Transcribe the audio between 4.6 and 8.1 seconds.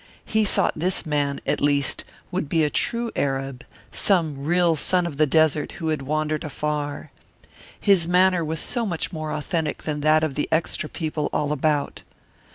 son of the desert who had wandered afar. His